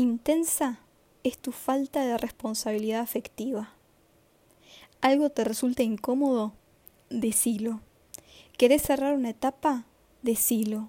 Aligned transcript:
intensa 0.00 0.80
es 1.22 1.38
tu 1.38 1.52
falta 1.52 2.04
de 2.04 2.16
responsabilidad 2.16 3.00
afectiva. 3.00 3.74
¿Algo 5.00 5.30
te 5.30 5.44
resulta 5.44 5.82
incómodo? 5.82 6.52
Decilo. 7.10 7.80
¿Querés 8.56 8.82
cerrar 8.82 9.14
una 9.14 9.30
etapa? 9.30 9.84
Decilo. 10.22 10.88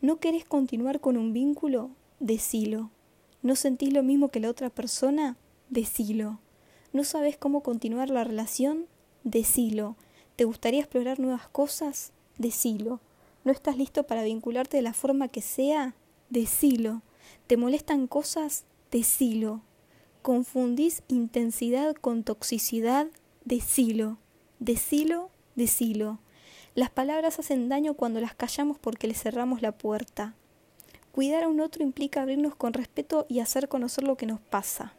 ¿No 0.00 0.18
querés 0.18 0.44
continuar 0.44 1.00
con 1.00 1.16
un 1.16 1.32
vínculo? 1.32 1.90
Decilo. 2.20 2.90
¿No 3.42 3.56
sentís 3.56 3.92
lo 3.92 4.02
mismo 4.02 4.28
que 4.28 4.40
la 4.40 4.50
otra 4.50 4.70
persona? 4.70 5.36
Decilo. 5.68 6.40
¿No 6.92 7.04
sabes 7.04 7.36
cómo 7.36 7.62
continuar 7.62 8.10
la 8.10 8.24
relación? 8.24 8.86
Decilo. 9.24 9.96
¿Te 10.36 10.44
gustaría 10.44 10.80
explorar 10.80 11.18
nuevas 11.18 11.48
cosas? 11.48 12.12
Decilo. 12.38 13.00
¿No 13.44 13.52
estás 13.52 13.76
listo 13.76 14.04
para 14.04 14.22
vincularte 14.22 14.76
de 14.76 14.82
la 14.82 14.94
forma 14.94 15.28
que 15.28 15.42
sea? 15.42 15.94
Decilo. 16.30 17.02
¿Te 17.46 17.56
molestan 17.56 18.06
cosas? 18.06 18.64
Decilo. 18.90 19.62
¿Confundís 20.22 21.02
intensidad 21.08 21.94
con 21.94 22.24
toxicidad? 22.24 23.08
Decilo. 23.44 24.18
Decilo, 24.58 25.30
decilo. 25.54 26.20
Las 26.74 26.90
palabras 26.90 27.38
hacen 27.38 27.68
daño 27.68 27.94
cuando 27.94 28.20
las 28.20 28.34
callamos 28.34 28.78
porque 28.78 29.06
le 29.06 29.14
cerramos 29.14 29.62
la 29.62 29.72
puerta. 29.72 30.34
Cuidar 31.12 31.44
a 31.44 31.48
un 31.48 31.60
otro 31.60 31.82
implica 31.82 32.22
abrirnos 32.22 32.56
con 32.56 32.72
respeto 32.72 33.26
y 33.28 33.40
hacer 33.40 33.68
conocer 33.68 34.04
lo 34.04 34.16
que 34.16 34.26
nos 34.26 34.40
pasa. 34.40 34.94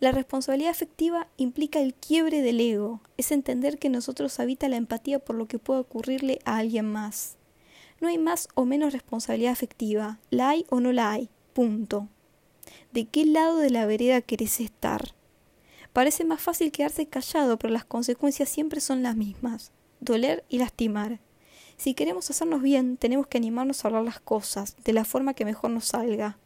La 0.00 0.10
responsabilidad 0.10 0.70
afectiva 0.70 1.28
implica 1.36 1.80
el 1.80 1.94
quiebre 1.94 2.42
del 2.42 2.60
ego, 2.60 3.00
es 3.16 3.30
entender 3.30 3.78
que 3.78 3.88
nosotros 3.88 4.40
habita 4.40 4.68
la 4.68 4.76
empatía 4.76 5.20
por 5.20 5.36
lo 5.36 5.46
que 5.46 5.58
puede 5.58 5.80
ocurrirle 5.80 6.40
a 6.44 6.56
alguien 6.56 6.86
más. 6.86 7.36
No 8.02 8.08
hay 8.08 8.18
más 8.18 8.48
o 8.56 8.64
menos 8.64 8.92
responsabilidad 8.92 9.52
afectiva, 9.52 10.18
la 10.28 10.48
hay 10.48 10.66
o 10.70 10.80
no 10.80 10.90
la 10.90 11.12
hay, 11.12 11.30
punto. 11.52 12.08
¿De 12.90 13.04
qué 13.04 13.24
lado 13.24 13.58
de 13.58 13.70
la 13.70 13.86
vereda 13.86 14.22
querés 14.22 14.58
estar? 14.58 15.14
Parece 15.92 16.24
más 16.24 16.42
fácil 16.42 16.72
quedarse 16.72 17.06
callado, 17.06 17.60
pero 17.60 17.72
las 17.72 17.84
consecuencias 17.84 18.48
siempre 18.48 18.80
son 18.80 19.04
las 19.04 19.14
mismas, 19.14 19.70
doler 20.00 20.44
y 20.48 20.58
lastimar. 20.58 21.20
Si 21.76 21.94
queremos 21.94 22.28
hacernos 22.28 22.60
bien, 22.60 22.96
tenemos 22.96 23.28
que 23.28 23.38
animarnos 23.38 23.84
a 23.84 23.88
hablar 23.88 24.02
las 24.02 24.18
cosas 24.18 24.74
de 24.82 24.92
la 24.92 25.04
forma 25.04 25.34
que 25.34 25.44
mejor 25.44 25.70
nos 25.70 25.84
salga. 25.84 26.38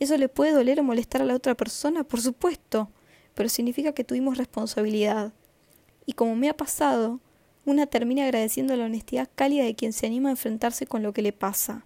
¿Eso 0.00 0.16
le 0.16 0.28
puede 0.28 0.50
doler 0.50 0.80
o 0.80 0.82
molestar 0.82 1.22
a 1.22 1.26
la 1.26 1.36
otra 1.36 1.54
persona? 1.54 2.02
Por 2.02 2.20
supuesto, 2.20 2.90
pero 3.34 3.48
significa 3.48 3.92
que 3.92 4.02
tuvimos 4.02 4.36
responsabilidad. 4.36 5.32
Y 6.06 6.14
como 6.14 6.34
me 6.34 6.48
ha 6.48 6.56
pasado, 6.56 7.20
una 7.64 7.86
termina 7.86 8.24
agradeciendo 8.24 8.76
la 8.76 8.86
honestidad 8.86 9.28
cálida 9.34 9.64
de 9.64 9.74
quien 9.74 9.92
se 9.92 10.06
anima 10.06 10.28
a 10.28 10.32
enfrentarse 10.32 10.86
con 10.86 11.02
lo 11.02 11.12
que 11.12 11.22
le 11.22 11.32
pasa. 11.32 11.84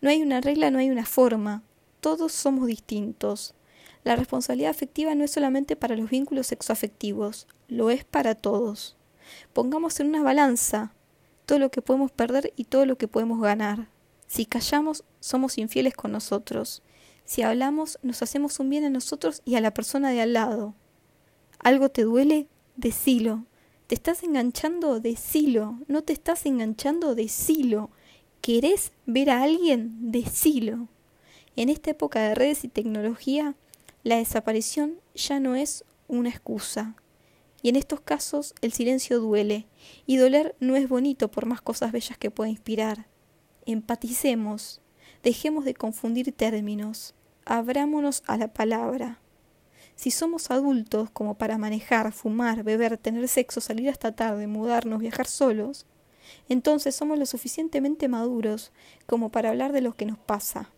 No 0.00 0.10
hay 0.10 0.22
una 0.22 0.40
regla, 0.40 0.70
no 0.70 0.78
hay 0.78 0.90
una 0.90 1.06
forma. 1.06 1.62
Todos 2.00 2.32
somos 2.32 2.66
distintos. 2.66 3.54
La 4.04 4.16
responsabilidad 4.16 4.70
afectiva 4.70 5.14
no 5.14 5.24
es 5.24 5.30
solamente 5.30 5.76
para 5.76 5.96
los 5.96 6.10
vínculos 6.10 6.46
sexoafectivos, 6.48 7.46
lo 7.68 7.90
es 7.90 8.04
para 8.04 8.34
todos. 8.34 8.96
Pongamos 9.52 10.00
en 10.00 10.08
una 10.08 10.22
balanza 10.22 10.92
todo 11.46 11.58
lo 11.58 11.70
que 11.70 11.82
podemos 11.82 12.10
perder 12.10 12.52
y 12.56 12.64
todo 12.64 12.86
lo 12.86 12.96
que 12.96 13.08
podemos 13.08 13.40
ganar. 13.40 13.88
Si 14.26 14.44
callamos, 14.46 15.04
somos 15.20 15.58
infieles 15.58 15.94
con 15.94 16.12
nosotros. 16.12 16.82
Si 17.24 17.42
hablamos, 17.42 17.98
nos 18.02 18.22
hacemos 18.22 18.60
un 18.60 18.70
bien 18.70 18.84
a 18.84 18.90
nosotros 18.90 19.42
y 19.44 19.56
a 19.56 19.60
la 19.60 19.72
persona 19.72 20.10
de 20.10 20.20
al 20.20 20.34
lado. 20.34 20.74
¿Algo 21.58 21.88
te 21.88 22.02
duele? 22.02 22.46
Decilo. 22.76 23.47
¿Te 23.88 23.94
estás 23.94 24.22
enganchando? 24.22 25.00
Decilo. 25.00 25.78
¿No 25.88 26.02
te 26.02 26.12
estás 26.12 26.44
enganchando? 26.44 27.14
Decilo. 27.14 27.88
¿Querés 28.42 28.92
ver 29.06 29.30
a 29.30 29.42
alguien? 29.42 30.12
Decilo. 30.12 30.88
En 31.56 31.70
esta 31.70 31.92
época 31.92 32.20
de 32.20 32.34
redes 32.34 32.64
y 32.64 32.68
tecnología, 32.68 33.54
la 34.02 34.16
desaparición 34.16 35.00
ya 35.14 35.40
no 35.40 35.56
es 35.56 35.86
una 36.06 36.28
excusa. 36.28 36.96
Y 37.62 37.70
en 37.70 37.76
estos 37.76 38.02
casos 38.02 38.54
el 38.60 38.72
silencio 38.72 39.20
duele, 39.20 39.64
y 40.04 40.18
doler 40.18 40.54
no 40.60 40.76
es 40.76 40.86
bonito 40.86 41.30
por 41.30 41.46
más 41.46 41.62
cosas 41.62 41.90
bellas 41.90 42.18
que 42.18 42.30
pueda 42.30 42.50
inspirar. 42.50 43.06
Empaticemos, 43.64 44.82
dejemos 45.22 45.64
de 45.64 45.72
confundir 45.72 46.30
términos, 46.32 47.14
abrámonos 47.46 48.22
a 48.26 48.36
la 48.36 48.52
palabra. 48.52 49.18
Si 49.98 50.12
somos 50.12 50.52
adultos 50.52 51.10
como 51.10 51.34
para 51.34 51.58
manejar, 51.58 52.12
fumar, 52.12 52.62
beber, 52.62 52.98
tener 52.98 53.26
sexo, 53.26 53.60
salir 53.60 53.88
hasta 53.90 54.12
tarde, 54.12 54.46
mudarnos, 54.46 55.00
viajar 55.00 55.26
solos, 55.26 55.86
entonces 56.48 56.94
somos 56.94 57.18
lo 57.18 57.26
suficientemente 57.26 58.06
maduros 58.06 58.70
como 59.06 59.30
para 59.30 59.48
hablar 59.48 59.72
de 59.72 59.80
lo 59.80 59.96
que 59.96 60.06
nos 60.06 60.16
pasa. 60.16 60.70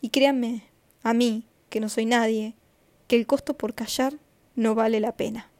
Y 0.00 0.10
créanme, 0.10 0.62
a 1.02 1.12
mí, 1.12 1.48
que 1.70 1.80
no 1.80 1.88
soy 1.88 2.06
nadie, 2.06 2.54
que 3.08 3.16
el 3.16 3.26
costo 3.26 3.54
por 3.54 3.74
callar 3.74 4.14
no 4.54 4.76
vale 4.76 5.00
la 5.00 5.16
pena. 5.16 5.50